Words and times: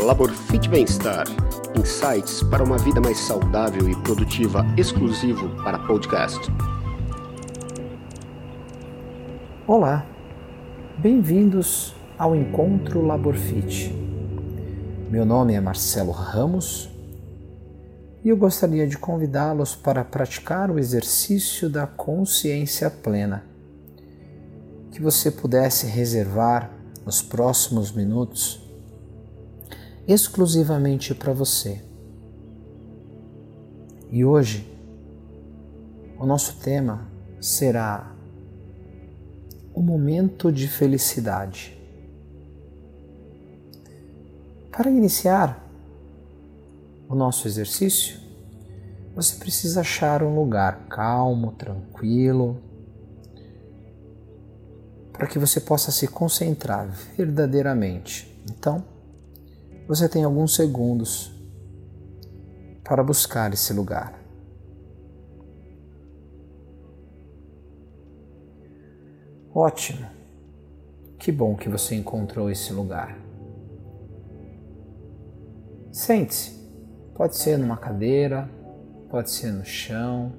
Laborfit 0.00 0.66
Bem-Estar. 0.70 1.26
Insights 1.78 2.42
para 2.44 2.64
uma 2.64 2.78
vida 2.78 3.02
mais 3.02 3.18
saudável 3.18 3.86
e 3.86 3.94
produtiva, 3.96 4.64
exclusivo 4.76 5.50
para 5.62 5.78
podcast. 5.78 6.40
Olá, 9.66 10.06
bem-vindos 10.96 11.94
ao 12.18 12.34
Encontro 12.34 13.06
Laborfit. 13.06 13.94
Meu 15.10 15.26
nome 15.26 15.52
é 15.52 15.60
Marcelo 15.60 16.12
Ramos 16.12 16.88
e 18.24 18.30
eu 18.30 18.38
gostaria 18.38 18.86
de 18.86 18.96
convidá-los 18.96 19.76
para 19.76 20.02
praticar 20.02 20.70
o 20.70 20.78
exercício 20.78 21.68
da 21.68 21.86
consciência 21.86 22.88
plena. 22.90 23.44
Que 24.92 25.02
você 25.02 25.30
pudesse 25.30 25.86
reservar 25.86 26.70
os 27.04 27.20
próximos 27.20 27.92
minutos 27.92 28.69
exclusivamente 30.06 31.14
para 31.14 31.32
você. 31.32 31.82
E 34.10 34.24
hoje 34.24 34.66
o 36.18 36.26
nosso 36.26 36.58
tema 36.58 37.08
será 37.40 38.14
o 39.72 39.80
momento 39.80 40.52
de 40.52 40.68
felicidade. 40.68 41.78
Para 44.70 44.90
iniciar 44.90 45.66
o 47.08 47.14
nosso 47.14 47.46
exercício, 47.46 48.18
você 49.14 49.36
precisa 49.36 49.80
achar 49.80 50.22
um 50.22 50.34
lugar 50.34 50.86
calmo, 50.88 51.52
tranquilo, 51.52 52.60
para 55.12 55.26
que 55.26 55.38
você 55.38 55.60
possa 55.60 55.90
se 55.90 56.08
concentrar 56.08 56.88
verdadeiramente. 57.16 58.42
Então, 58.50 58.84
você 59.90 60.08
tem 60.08 60.22
alguns 60.22 60.54
segundos 60.54 61.32
para 62.84 63.02
buscar 63.02 63.52
esse 63.52 63.72
lugar. 63.72 64.22
Ótimo! 69.52 70.06
Que 71.18 71.32
bom 71.32 71.56
que 71.56 71.68
você 71.68 71.96
encontrou 71.96 72.48
esse 72.48 72.72
lugar. 72.72 73.18
Sente-se. 75.90 76.60
Pode 77.12 77.36
ser 77.36 77.58
numa 77.58 77.76
cadeira, 77.76 78.48
pode 79.10 79.28
ser 79.28 79.50
no 79.50 79.64
chão, 79.64 80.32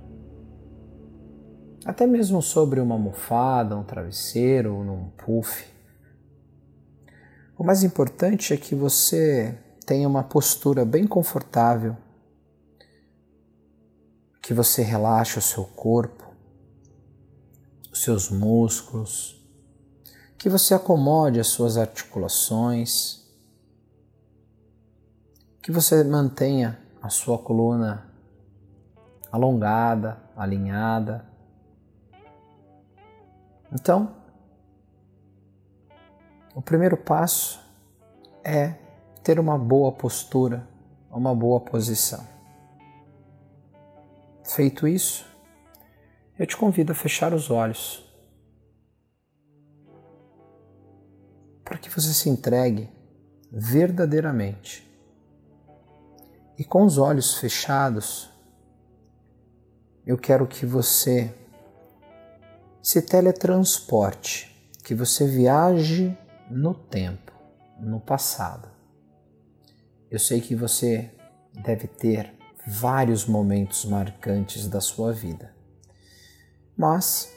até 1.83 2.07
mesmo 2.07 2.41
sobre 2.41 2.79
uma 2.79 2.95
almofada, 2.95 3.75
um 3.75 3.83
travesseiro 3.83 4.77
ou 4.77 4.85
num 4.85 5.09
puff. 5.17 5.69
O 7.61 7.63
mais 7.63 7.83
importante 7.83 8.55
é 8.55 8.57
que 8.57 8.73
você 8.73 9.55
tenha 9.85 10.07
uma 10.07 10.23
postura 10.23 10.83
bem 10.83 11.05
confortável, 11.05 11.95
que 14.41 14.51
você 14.51 14.81
relaxe 14.81 15.37
o 15.37 15.41
seu 15.43 15.65
corpo, 15.65 16.27
os 17.91 18.01
seus 18.01 18.31
músculos, 18.31 19.39
que 20.39 20.49
você 20.49 20.73
acomode 20.73 21.39
as 21.39 21.49
suas 21.49 21.77
articulações, 21.77 23.23
que 25.61 25.71
você 25.71 26.03
mantenha 26.03 26.79
a 26.99 27.09
sua 27.09 27.37
coluna 27.37 28.11
alongada, 29.31 30.17
alinhada. 30.35 31.29
Então, 33.71 34.19
o 36.53 36.61
primeiro 36.61 36.97
passo 36.97 37.59
é 38.43 38.75
ter 39.23 39.39
uma 39.39 39.57
boa 39.57 39.91
postura, 39.91 40.67
uma 41.09 41.33
boa 41.33 41.59
posição. 41.59 42.25
Feito 44.43 44.87
isso, 44.87 45.25
eu 46.37 46.45
te 46.45 46.57
convido 46.57 46.91
a 46.91 46.95
fechar 46.95 47.33
os 47.33 47.49
olhos 47.49 48.05
para 51.63 51.77
que 51.77 51.89
você 51.89 52.13
se 52.13 52.29
entregue 52.29 52.89
verdadeiramente. 53.49 54.89
E 56.57 56.65
com 56.65 56.83
os 56.83 56.97
olhos 56.97 57.37
fechados, 57.37 58.29
eu 60.05 60.17
quero 60.17 60.45
que 60.45 60.65
você 60.65 61.33
se 62.81 63.01
teletransporte, 63.01 64.69
que 64.83 64.93
você 64.93 65.25
viaje 65.25 66.17
no 66.51 66.73
tempo, 66.73 67.31
no 67.79 67.99
passado. 67.99 68.69
Eu 70.09 70.19
sei 70.19 70.41
que 70.41 70.55
você 70.55 71.09
deve 71.63 71.87
ter 71.87 72.33
vários 72.67 73.25
momentos 73.25 73.85
marcantes 73.85 74.67
da 74.67 74.81
sua 74.81 75.13
vida, 75.13 75.55
mas 76.77 77.33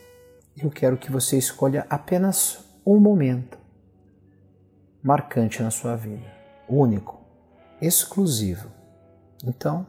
eu 0.57 0.71
quero 0.71 0.99
que 0.99 1.11
você 1.11 1.39
escolha 1.39 1.87
apenas 1.89 2.65
um 2.85 2.99
momento 2.99 3.59
marcante 5.03 5.63
na 5.63 5.71
sua 5.71 5.97
vida, 5.97 6.27
único, 6.69 7.21
exclusivo. 7.81 8.71
Então, 9.45 9.87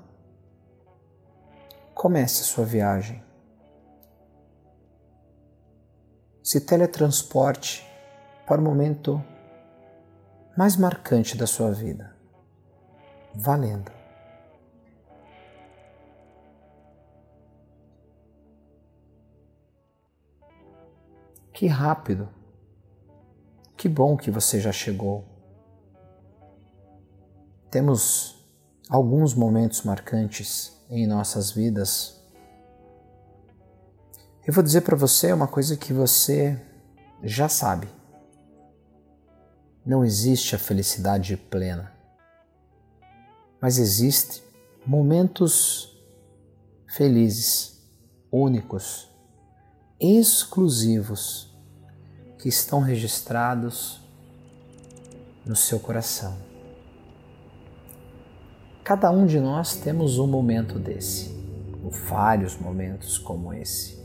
comece 1.94 2.42
a 2.42 2.46
sua 2.46 2.66
viagem. 2.66 3.24
Se 6.44 6.62
teletransporte 6.62 7.95
para 8.46 8.62
o 8.62 8.64
momento 8.64 9.24
mais 10.58 10.78
marcante 10.78 11.36
da 11.38 11.48
sua 11.48 11.72
vida. 11.72 12.16
Valendo. 13.34 13.92
Que 21.52 21.68
rápido! 21.68 22.30
Que 23.78 23.90
bom 23.90 24.18
que 24.18 24.32
você 24.32 24.60
já 24.60 24.72
chegou. 24.72 25.26
Temos 27.70 28.46
alguns 28.90 29.34
momentos 29.34 29.84
marcantes 29.84 30.76
em 30.90 31.06
nossas 31.08 31.52
vidas. 31.52 32.22
Eu 34.46 34.54
vou 34.54 34.64
dizer 34.64 34.82
para 34.82 34.96
você 34.96 35.34
uma 35.34 35.48
coisa 35.48 35.76
que 35.76 35.92
você 35.92 36.62
já 37.24 37.50
sabe. 37.50 37.88
Não 39.86 40.04
existe 40.04 40.56
a 40.56 40.60
felicidade 40.60 41.38
plena, 41.38 41.94
mas 43.62 43.78
existe 43.78 44.42
momentos 44.84 45.96
felizes, 46.88 47.88
únicos, 48.32 49.08
exclusivos 50.00 51.56
que 52.40 52.50
estão 52.50 52.80
registrados 52.80 54.02
no 55.46 55.56
seu 55.56 55.80
coração. 55.80 56.36
Cada 58.84 59.12
um 59.12 59.28
de 59.28 59.40
nós 59.40 59.76
temos 59.76 60.18
um 60.18 60.26
momento 60.26 60.80
desse, 60.80 61.30
ou 61.84 61.92
vários 61.92 62.58
momentos 62.58 63.20
como 63.20 63.54
esse. 63.54 64.00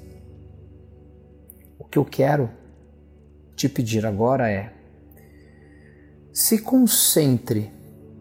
O 1.78 1.84
que 1.84 1.98
eu 1.98 2.04
quero 2.04 2.50
te 3.56 3.66
pedir 3.66 4.04
agora 4.04 4.50
é 4.50 4.79
se 6.40 6.56
concentre 6.56 7.70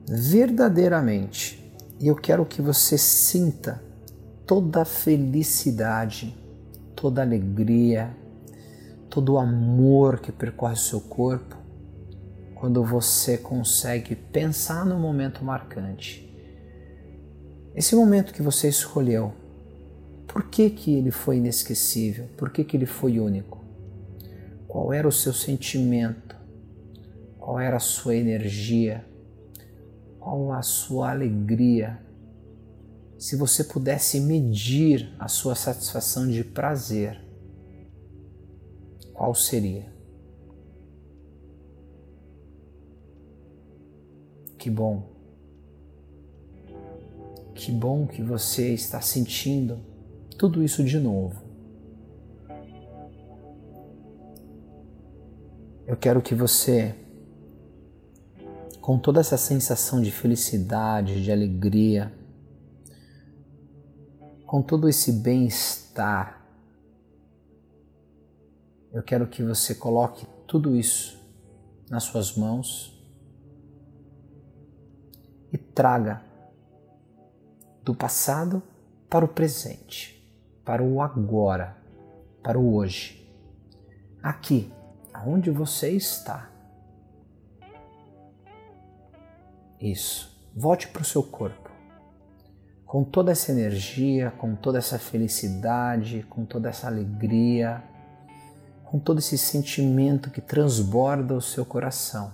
verdadeiramente 0.06 1.74
e 1.98 2.08
eu 2.08 2.16
quero 2.18 2.46
que 2.46 2.62
você 2.62 2.98
sinta 2.98 3.82
toda 4.46 4.82
a 4.82 4.86
felicidade, 4.86 6.38
toda 6.98 7.22
a 7.22 7.24
alegria, 7.24 8.14
todo 9.10 9.34
o 9.34 9.38
amor 9.40 10.20
que 10.20 10.34
percorre 10.34 10.76
seu 10.76 11.00
corpo 11.00 11.56
quando 12.56 12.84
você 12.84 13.38
consegue 13.38 14.16
pensar 14.18 14.86
no 14.86 15.00
momento 15.00 15.42
marcante. 15.42 16.30
Esse 17.74 17.96
momento 17.96 18.34
que 18.34 18.42
você 18.42 18.68
escolheu, 18.68 19.32
por 20.28 20.44
que, 20.50 20.70
que 20.70 20.94
ele 20.94 21.10
foi 21.10 21.38
inesquecível? 21.38 22.28
Por 22.36 22.50
que, 22.50 22.66
que 22.66 22.76
ele 22.76 22.86
foi 22.86 23.18
único? 23.18 23.64
Qual 24.68 24.92
era 24.92 25.08
o 25.08 25.12
seu 25.12 25.32
sentimento? 25.32 26.39
Qual 27.50 27.60
era 27.60 27.78
a 27.78 27.80
sua 27.80 28.16
energia? 28.16 29.04
Qual 30.20 30.52
a 30.52 30.62
sua 30.62 31.10
alegria? 31.10 32.00
Se 33.18 33.36
você 33.36 33.64
pudesse 33.64 34.20
medir 34.20 35.12
a 35.18 35.28
sua 35.28 35.56
satisfação 35.56 36.30
de 36.30 36.44
prazer, 36.44 37.20
qual 39.16 39.34
seria? 39.34 39.92
Que 44.56 44.70
bom. 44.70 45.10
Que 47.56 47.72
bom 47.72 48.06
que 48.06 48.22
você 48.22 48.76
está 48.76 49.02
sentindo 49.02 49.80
tudo 50.38 50.62
isso 50.62 50.84
de 50.84 51.00
novo. 51.00 51.42
Eu 55.88 55.98
quero 55.98 56.22
que 56.22 56.36
você 56.36 57.09
com 58.90 58.98
toda 58.98 59.20
essa 59.20 59.38
sensação 59.38 60.02
de 60.02 60.10
felicidade, 60.10 61.24
de 61.24 61.32
alegria, 61.32 62.12
com 64.48 64.64
todo 64.64 64.90
esse 64.90 65.12
bem-estar, 65.12 66.44
eu 68.92 69.04
quero 69.04 69.28
que 69.28 69.44
você 69.44 69.76
coloque 69.76 70.26
tudo 70.48 70.76
isso 70.76 71.24
nas 71.88 72.02
suas 72.02 72.36
mãos 72.36 73.00
e 75.54 75.58
traga 75.60 76.24
do 77.84 77.94
passado 77.94 78.60
para 79.08 79.24
o 79.24 79.28
presente, 79.28 80.28
para 80.66 80.82
o 80.82 81.00
agora, 81.00 81.78
para 82.42 82.58
o 82.58 82.74
hoje. 82.74 83.32
Aqui, 84.24 84.74
aonde 85.14 85.52
você 85.52 85.92
está. 85.92 86.50
Isso. 89.80 90.38
Volte 90.56 90.88
para 90.88 91.02
o 91.02 91.06
seu 91.06 91.24
corpo. 91.24 91.70
Com 92.86 93.04
toda 93.04 93.32
essa 93.32 93.52
energia, 93.52 94.32
com 94.32 94.56
toda 94.56 94.78
essa 94.78 94.98
felicidade, 94.98 96.26
com 96.30 96.44
toda 96.44 96.70
essa 96.70 96.88
alegria, 96.88 97.84
com 98.84 99.00
todo 99.00 99.20
esse 99.20 99.38
sentimento 99.38 100.32
que 100.32 100.42
transborda 100.42 101.36
o 101.36 101.42
seu 101.42 101.64
coração. 101.64 102.34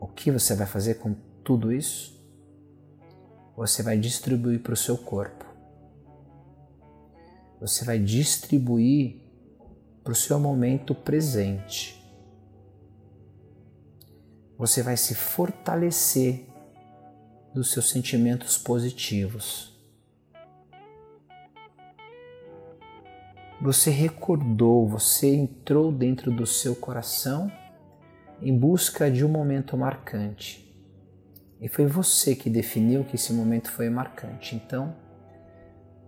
O 0.00 0.06
que 0.08 0.30
você 0.30 0.54
vai 0.54 0.66
fazer 0.66 0.94
com 0.94 1.14
tudo 1.44 1.70
isso? 1.70 2.16
Você 3.56 3.82
vai 3.82 3.98
distribuir 3.98 4.60
para 4.60 4.72
o 4.72 4.76
seu 4.76 4.96
corpo. 4.96 5.44
Você 7.60 7.84
vai 7.84 7.98
distribuir 7.98 9.16
para 10.02 10.12
o 10.12 10.16
seu 10.16 10.38
momento 10.38 10.94
presente. 10.94 12.05
Você 14.58 14.82
vai 14.82 14.96
se 14.96 15.14
fortalecer 15.14 16.46
dos 17.52 17.70
seus 17.70 17.90
sentimentos 17.90 18.56
positivos. 18.56 19.74
Você 23.60 23.90
recordou, 23.90 24.86
você 24.86 25.34
entrou 25.34 25.90
dentro 25.90 26.30
do 26.30 26.46
seu 26.46 26.76
coração 26.76 27.50
em 28.40 28.56
busca 28.56 29.10
de 29.10 29.24
um 29.24 29.28
momento 29.28 29.76
marcante. 29.76 30.66
E 31.60 31.68
foi 31.68 31.86
você 31.86 32.34
que 32.34 32.50
definiu 32.50 33.04
que 33.04 33.16
esse 33.16 33.32
momento 33.32 33.70
foi 33.70 33.88
marcante. 33.88 34.54
Então, 34.54 34.94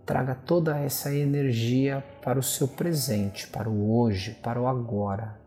traga 0.05 0.35
toda 0.35 0.77
essa 0.77 1.13
energia 1.13 2.03
para 2.21 2.39
o 2.39 2.43
seu 2.43 2.67
presente, 2.67 3.47
para 3.47 3.69
o 3.69 3.99
hoje, 3.99 4.35
para 4.43 4.61
o 4.61 4.67
agora. 4.67 5.39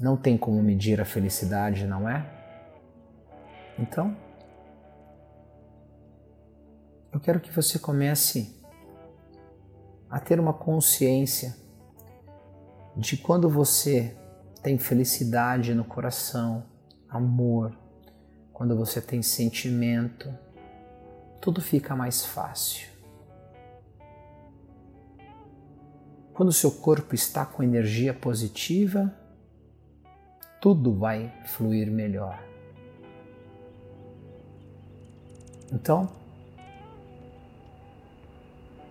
Não 0.00 0.16
tem 0.16 0.36
como 0.36 0.62
medir 0.62 1.00
a 1.00 1.04
felicidade, 1.04 1.86
não 1.86 2.08
é? 2.08 2.24
Então, 3.78 4.16
eu 7.12 7.20
quero 7.20 7.40
que 7.40 7.50
você 7.50 7.78
comece 7.78 8.62
a 10.08 10.20
ter 10.20 10.38
uma 10.38 10.52
consciência 10.52 11.56
de 12.96 13.16
quando 13.16 13.48
você 13.48 14.16
tem 14.62 14.78
felicidade 14.78 15.74
no 15.74 15.84
coração, 15.84 16.64
amor, 17.08 17.76
quando 18.52 18.76
você 18.76 19.00
tem 19.00 19.22
sentimento, 19.22 20.32
tudo 21.40 21.60
fica 21.60 21.94
mais 21.94 22.24
fácil. 22.24 22.88
Quando 26.32 26.50
o 26.50 26.52
seu 26.52 26.70
corpo 26.70 27.14
está 27.14 27.46
com 27.46 27.62
energia 27.62 28.12
positiva, 28.12 29.14
tudo 30.66 30.92
vai 30.92 31.32
fluir 31.44 31.88
melhor. 31.88 32.42
Então, 35.72 36.08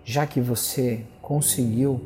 já 0.05 0.25
que 0.25 0.39
você 0.39 1.05
conseguiu 1.21 1.99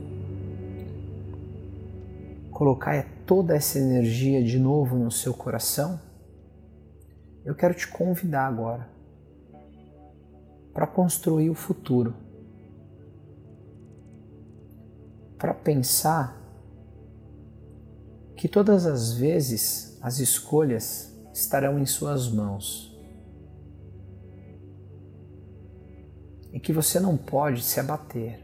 colocar 2.49 3.05
toda 3.27 3.55
essa 3.55 3.77
energia 3.77 4.43
de 4.43 4.57
novo 4.57 4.95
no 4.95 5.11
seu 5.11 5.35
coração, 5.35 6.01
eu 7.45 7.53
quero 7.53 7.75
te 7.75 7.87
convidar 7.87 8.47
agora 8.47 8.89
para 10.73 10.87
construir 10.87 11.51
o 11.51 11.53
futuro. 11.53 12.15
Para 15.37 15.53
pensar 15.53 16.38
que 18.39 18.47
todas 18.47 18.85
as 18.85 19.11
vezes 19.11 19.99
as 20.01 20.19
escolhas 20.19 21.13
estarão 21.33 21.77
em 21.77 21.85
suas 21.85 22.29
mãos. 22.31 22.89
e 26.51 26.59
que 26.59 26.73
você 26.73 26.99
não 26.99 27.15
pode 27.15 27.61
se 27.61 27.79
abater, 27.79 28.39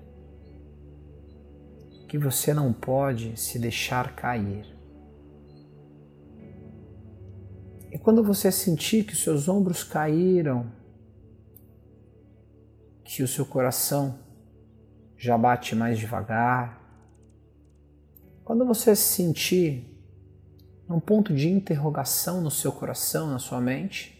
que 2.07 2.17
você 2.19 2.53
não 2.53 2.71
pode 2.71 3.35
se 3.39 3.57
deixar 3.57 4.15
cair. 4.15 4.65
E 7.91 7.97
quando 7.97 8.23
você 8.23 8.51
sentir 8.51 9.05
que 9.05 9.15
seus 9.15 9.47
ombros 9.47 9.83
caíram, 9.83 10.71
que 13.03 13.23
o 13.23 13.27
seu 13.27 13.45
coração 13.45 14.19
já 15.17 15.35
bate 15.35 15.75
mais 15.75 15.97
devagar, 15.97 16.84
quando 18.45 18.63
você 18.63 18.95
se 18.95 19.15
sentir 19.15 19.91
num 20.87 20.99
ponto 20.99 21.33
de 21.33 21.49
interrogação 21.49 22.41
no 22.41 22.51
seu 22.51 22.71
coração, 22.71 23.27
na 23.27 23.39
sua 23.39 23.59
mente, 23.59 24.13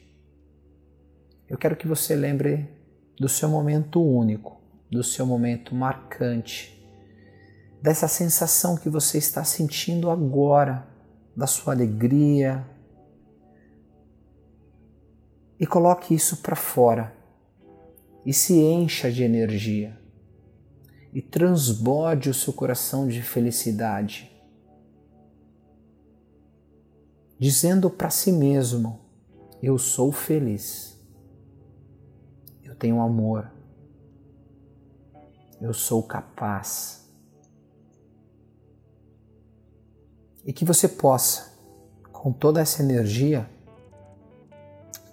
eu 1.48 1.56
quero 1.60 1.76
que 1.76 1.88
você 1.88 2.16
lembre 2.16 2.68
do 3.20 3.30
seu 3.30 3.48
momento 3.48 4.02
único, 4.02 4.60
do 4.90 5.04
seu 5.04 5.28
momento 5.28 5.76
marcante, 5.76 6.76
dessa 7.80 8.08
sensação 8.08 8.76
que 8.76 8.90
você 8.90 9.20
está 9.20 9.44
sentindo 9.44 10.10
agora, 10.10 10.88
da 11.38 11.46
sua 11.46 11.76
alegria. 11.76 12.66
E 15.60 15.68
coloque 15.68 16.16
isso 16.16 16.38
para 16.38 16.56
fora 16.56 17.16
e 18.26 18.34
se 18.34 18.56
encha 18.60 19.12
de 19.12 19.22
energia 19.22 20.04
e 21.16 21.22
transborde 21.22 22.30
o 22.30 22.34
seu 22.34 22.54
coração 22.54 23.08
de 23.08 23.24
felicidade, 23.24 24.32
dizendo 27.40 27.90
para 27.90 28.12
si 28.12 28.32
mesmo: 28.32 29.00
Eu 29.64 29.80
sou 29.80 30.12
feliz 30.12 30.96
eu 32.76 32.80
tenho 32.80 33.00
amor, 33.00 33.50
eu 35.62 35.74
sou 35.74 36.04
capaz. 36.04 37.10
E 40.46 40.52
que 40.52 40.66
você 40.66 40.90
possa, 40.90 41.54
com 42.12 42.34
toda 42.34 42.60
essa 42.60 42.84
energia, 42.84 43.50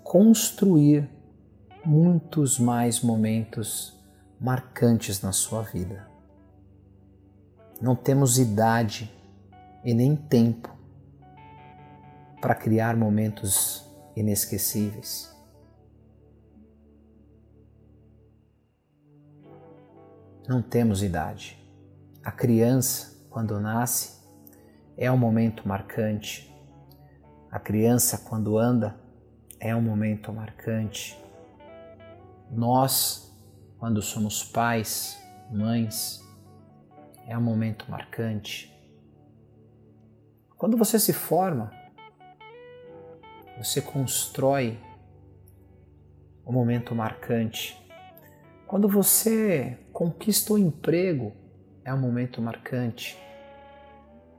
construir 0.03 1.09
muitos 1.85 2.59
mais 2.59 3.01
momentos 3.01 3.97
marcantes 4.43 5.23
na 5.23 5.33
sua 5.33 5.63
vida. 5.63 6.07
Não 7.81 7.97
temos 7.97 8.39
idade 8.39 9.11
e 9.85 9.95
nem 9.95 10.15
tempo 10.15 10.71
para 12.41 12.55
criar 12.55 12.97
momentos 12.97 13.89
inesquecíveis. 14.15 15.33
não 20.49 20.61
temos 20.61 21.03
idade. 21.03 21.59
A 22.23 22.31
criança, 22.31 23.27
quando 23.31 23.59
nasce, 23.61 24.21
é 24.97 25.11
um 25.11 25.17
momento 25.17 25.67
marcante. 25.67 26.53
A 27.51 27.59
criança, 27.59 28.19
quando 28.19 28.59
anda, 28.59 28.97
é 29.59 29.75
um 29.75 29.81
momento 29.81 30.33
marcante. 30.33 31.19
Nós, 32.51 33.32
quando 33.83 34.01
somos 34.01 34.45
pais, 34.45 35.21
mães, 35.51 36.25
é 37.27 37.37
um 37.37 37.41
momento 37.41 37.91
marcante. 37.91 38.73
Quando 40.57 40.77
você 40.77 41.01
se 41.01 41.13
forma, 41.13 41.73
você 43.59 43.83
constrói 43.83 44.79
um 46.47 46.53
momento 46.53 46.95
marcante. 46.95 47.77
Quando 48.69 48.87
você 48.87 49.77
conquista 49.93 50.53
o 50.53 50.59
emprego, 50.59 51.33
é 51.85 51.93
um 51.93 51.99
momento 51.99 52.41
marcante. 52.41 53.19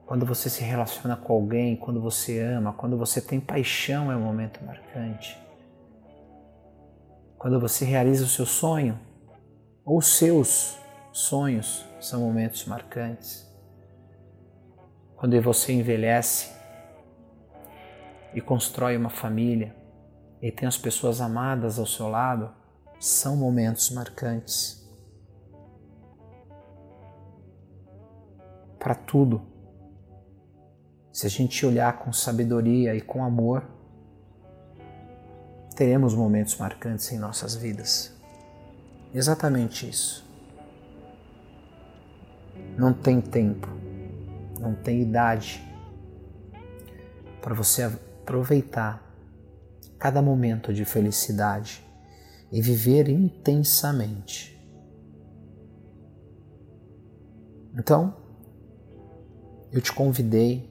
Quando 0.05 0.25
você 0.25 0.49
se 0.49 0.63
relaciona 0.63 1.17
com 1.17 1.33
alguém, 1.33 1.75
quando 1.75 1.99
você 1.99 2.39
ama, 2.39 2.71
quando 2.71 2.97
você 2.97 3.19
tem 3.19 3.41
paixão, 3.41 4.09
é 4.09 4.15
um 4.15 4.23
momento 4.23 4.63
marcante. 4.63 5.37
Quando 7.37 7.59
você 7.59 7.83
realiza 7.83 8.23
o 8.23 8.29
seu 8.29 8.45
sonho, 8.45 8.97
ou 9.85 10.01
seus 10.01 10.77
Sonhos 11.13 11.85
são 12.01 12.21
momentos 12.21 12.65
marcantes. 12.65 13.47
Quando 15.15 15.39
você 15.43 15.71
envelhece 15.71 16.51
e 18.33 18.41
constrói 18.41 18.97
uma 18.97 19.11
família 19.11 19.75
e 20.41 20.51
tem 20.51 20.67
as 20.67 20.75
pessoas 20.75 21.21
amadas 21.21 21.77
ao 21.77 21.85
seu 21.85 22.09
lado, 22.09 22.51
são 22.99 23.37
momentos 23.37 23.91
marcantes. 23.91 24.83
Para 28.79 28.95
tudo, 28.95 29.45
se 31.11 31.27
a 31.27 31.29
gente 31.29 31.63
olhar 31.63 31.99
com 31.99 32.11
sabedoria 32.11 32.95
e 32.95 33.01
com 33.01 33.23
amor, 33.23 33.69
teremos 35.75 36.15
momentos 36.15 36.57
marcantes 36.57 37.11
em 37.11 37.19
nossas 37.19 37.53
vidas. 37.55 38.22
Exatamente 39.13 39.87
isso. 39.87 40.25
Não 42.75 42.91
tem 42.91 43.21
tempo, 43.21 43.67
não 44.59 44.73
tem 44.73 45.01
idade 45.01 45.63
para 47.41 47.53
você 47.53 47.83
aproveitar 47.83 49.03
cada 49.99 50.21
momento 50.21 50.73
de 50.73 50.83
felicidade 50.83 51.85
e 52.51 52.61
viver 52.61 53.07
intensamente. 53.07 54.53
Então, 57.77 58.15
eu 59.71 59.81
te 59.81 59.91
convidei 59.91 60.69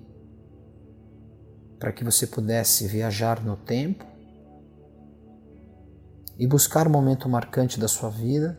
para 1.79 1.93
que 1.93 2.05
você 2.05 2.27
pudesse 2.27 2.87
viajar 2.87 3.43
no 3.45 3.57
tempo 3.57 4.12
e 6.43 6.47
buscar 6.49 6.89
o 6.89 6.91
um 6.91 6.93
momento 6.93 7.29
marcante 7.29 7.79
da 7.79 7.87
sua 7.87 8.11
vida, 8.11 8.59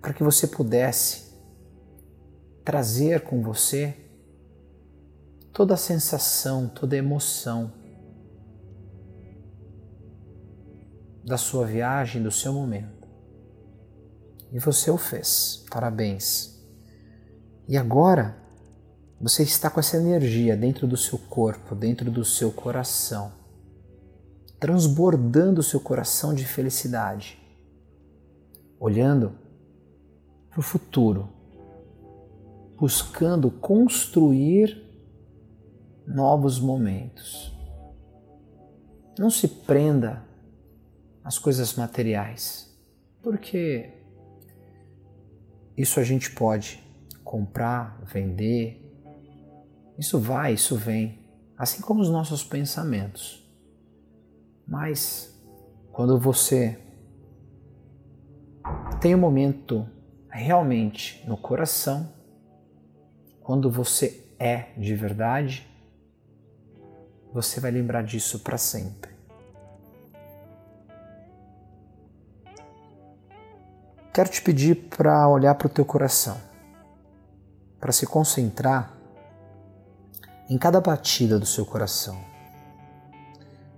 para 0.00 0.14
que 0.14 0.22
você 0.22 0.46
pudesse 0.46 1.34
trazer 2.64 3.24
com 3.24 3.42
você 3.42 3.94
toda 5.52 5.74
a 5.74 5.76
sensação, 5.76 6.66
toda 6.66 6.96
a 6.96 6.98
emoção 6.98 7.70
da 11.22 11.36
sua 11.36 11.66
viagem, 11.66 12.22
do 12.22 12.30
seu 12.30 12.54
momento. 12.54 13.06
E 14.50 14.58
você 14.58 14.90
o 14.90 14.96
fez. 14.96 15.66
Parabéns. 15.70 16.58
E 17.68 17.76
agora 17.76 18.34
você 19.20 19.42
está 19.42 19.68
com 19.68 19.78
essa 19.78 19.98
energia 19.98 20.56
dentro 20.56 20.86
do 20.86 20.96
seu 20.96 21.18
corpo, 21.18 21.74
dentro 21.74 22.10
do 22.10 22.24
seu 22.24 22.50
coração, 22.50 23.30
transbordando 24.58 25.62
seu 25.62 25.80
coração 25.80 26.34
de 26.34 26.44
felicidade, 26.44 27.38
olhando 28.78 29.32
para 30.50 30.60
o 30.60 30.62
futuro, 30.62 31.28
buscando 32.76 33.50
construir 33.50 34.84
novos 36.06 36.58
momentos. 36.58 37.54
Não 39.18 39.30
se 39.30 39.48
prenda 39.48 40.24
às 41.22 41.38
coisas 41.38 41.74
materiais, 41.74 42.72
porque 43.22 43.90
isso 45.76 46.00
a 46.00 46.04
gente 46.04 46.30
pode 46.32 46.82
comprar, 47.22 48.00
vender, 48.04 48.84
isso 49.98 50.18
vai, 50.18 50.54
isso 50.54 50.76
vem, 50.76 51.18
assim 51.56 51.82
como 51.82 52.00
os 52.00 52.08
nossos 52.08 52.42
pensamentos. 52.42 53.47
Mas 54.68 55.34
quando 55.90 56.18
você 56.20 56.78
tem 59.00 59.14
um 59.14 59.18
momento 59.18 59.88
realmente 60.28 61.26
no 61.26 61.38
coração, 61.38 62.12
quando 63.40 63.70
você 63.70 64.28
é 64.38 64.74
de 64.76 64.94
verdade, 64.94 65.66
você 67.32 67.60
vai 67.60 67.70
lembrar 67.70 68.02
disso 68.02 68.40
para 68.40 68.58
sempre. 68.58 69.10
Quero 74.12 74.28
te 74.28 74.42
pedir 74.42 74.74
para 74.90 75.26
olhar 75.28 75.54
para 75.54 75.68
o 75.68 75.70
teu 75.70 75.84
coração, 75.84 76.38
para 77.80 77.92
se 77.92 78.06
concentrar 78.06 78.92
em 80.50 80.58
cada 80.58 80.80
batida 80.80 81.38
do 81.38 81.46
seu 81.46 81.64
coração, 81.64 82.18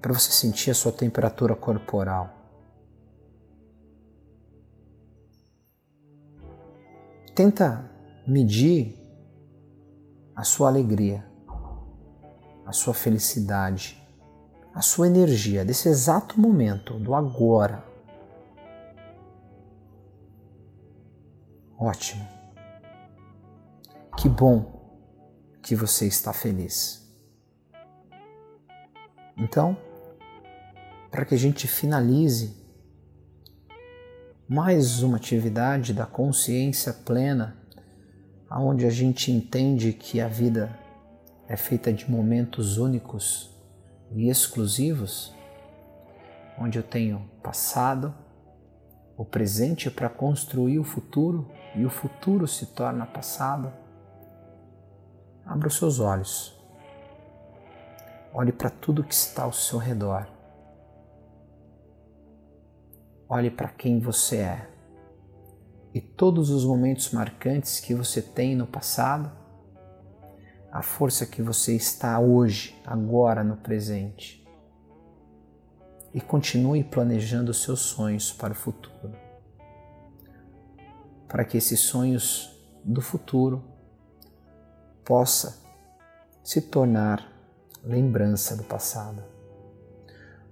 para 0.01 0.13
você 0.13 0.31
sentir 0.31 0.71
a 0.71 0.75
sua 0.75 0.93
temperatura 0.93 1.55
corporal. 1.55 2.31
Tenta 7.35 7.91
medir 8.27 8.99
a 10.35 10.45
sua 10.45 10.69
alegria 10.69 11.31
a 12.71 12.73
sua 12.73 12.95
felicidade, 12.95 14.01
a 14.73 14.81
sua 14.81 15.09
energia 15.09 15.65
desse 15.65 15.89
exato 15.89 16.41
momento, 16.41 17.01
do 17.01 17.17
agora. 17.17 17.85
Ótimo. 21.77 22.25
Que 24.17 24.29
bom 24.29 25.03
que 25.61 25.75
você 25.75 26.07
está 26.07 26.33
feliz. 26.33 27.13
Então, 29.37 29.77
para 31.11 31.25
que 31.25 31.35
a 31.35 31.39
gente 31.39 31.67
finalize 31.67 32.57
mais 34.49 35.03
uma 35.03 35.17
atividade 35.17 35.93
da 35.93 36.07
consciência 36.07 36.93
plena, 36.93 37.57
aonde 38.49 38.87
a 38.87 38.91
gente 38.91 39.31
entende 39.31 39.93
que 39.93 40.21
a 40.21 40.29
vida 40.29 40.77
é 41.49 41.57
feita 41.57 41.93
de 41.93 42.09
momentos 42.11 42.79
únicos 42.79 43.51
e 44.13 44.29
exclusivos, 44.29 45.35
onde 46.59 46.79
eu 46.79 46.83
tenho 46.83 47.29
passado, 47.43 48.15
o 49.17 49.25
presente 49.25 49.91
para 49.91 50.09
construir 50.09 50.79
o 50.79 50.85
futuro 50.85 51.51
e 51.75 51.85
o 51.85 51.91
futuro 51.91 52.47
se 52.47 52.67
torna 52.67 53.05
passado. 53.05 53.73
Abra 55.45 55.69
os 55.69 55.77
seus 55.77 55.99
olhos. 55.99 56.57
Olhe 58.33 58.53
para 58.53 58.71
tudo 58.71 59.05
que 59.05 59.15
está 59.15 59.43
ao 59.43 59.53
seu 59.53 59.79
redor. 59.79 60.40
Olhe 63.31 63.49
para 63.49 63.69
quem 63.69 64.01
você 64.01 64.39
é. 64.39 64.69
E 65.95 66.01
todos 66.01 66.51
os 66.51 66.65
momentos 66.65 67.13
marcantes 67.13 67.79
que 67.79 67.95
você 67.95 68.21
tem 68.21 68.57
no 68.57 68.67
passado 68.67 69.31
a 70.73 70.83
força 70.83 71.25
que 71.25 71.41
você 71.41 71.75
está 71.75 72.19
hoje, 72.19 72.81
agora 72.85 73.45
no 73.45 73.57
presente. 73.57 74.45
E 76.13 76.21
continue 76.21 76.83
planejando 76.83 77.55
seus 77.55 77.81
sonhos 77.81 78.33
para 78.33 78.53
o 78.53 78.57
futuro. 78.57 79.13
Para 81.29 81.45
que 81.45 81.57
esses 81.57 81.79
sonhos 81.79 82.61
do 82.85 83.01
futuro 83.01 83.65
possa 85.05 85.61
se 86.43 86.61
tornar 86.61 87.31
lembrança 87.85 88.57
do 88.57 88.65
passado. 88.65 89.23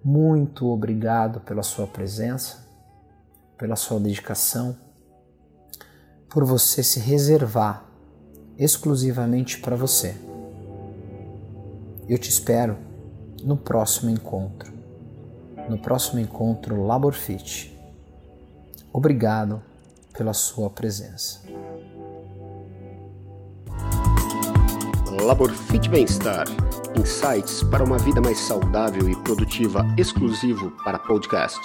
Muito 0.03 0.69
obrigado 0.69 1.41
pela 1.41 1.63
sua 1.63 1.87
presença, 1.87 2.68
pela 3.59 3.77
sua 3.77 3.99
dedicação, 3.99 4.77
por 6.31 6.45
você 6.45 6.83
se 6.83 7.01
reservar 7.01 7.85
exclusivamente 8.57 9.59
para 9.59 9.77
você. 9.77 10.17
Eu 12.09 12.17
te 12.17 12.31
espero 12.31 12.79
no 13.43 13.57
próximo 13.57 14.11
encontro, 14.11 14.73
no 15.69 15.79
próximo 15.79 16.21
encontro 16.21 16.87
Laborfit. 16.87 17.77
Obrigado 18.93 19.61
pela 20.17 20.33
sua 20.33 20.71
presença. 20.71 21.41
Laborfit 25.29 25.91
Bem-Estar. 25.91 26.47
Insights 26.99 27.63
para 27.65 27.85
uma 27.85 27.99
vida 27.99 28.21
mais 28.21 28.39
saudável 28.39 29.09
e 29.11 29.17
produtiva 29.17 29.85
exclusivo 29.99 30.71
para 30.85 30.99
podcast. 30.99 31.61